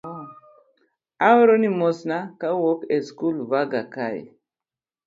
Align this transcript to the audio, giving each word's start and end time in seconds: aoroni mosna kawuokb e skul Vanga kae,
aoroni 1.27 1.69
mosna 1.79 2.17
kawuokb 2.39 2.81
e 2.95 2.97
skul 3.07 3.35
Vanga 3.49 3.81
kae, 3.93 4.21